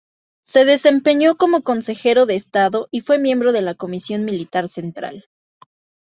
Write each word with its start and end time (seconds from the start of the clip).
Se 0.43 0.65
desempeñó 0.65 1.37
como 1.37 1.61
Consejero 1.61 2.25
de 2.25 2.33
Estado 2.33 2.87
y 2.89 3.01
fue 3.01 3.19
miembro 3.19 3.51
de 3.51 3.61
la 3.61 3.75
Comisión 3.75 4.25
Militar 4.25 4.67
Central. 4.67 5.25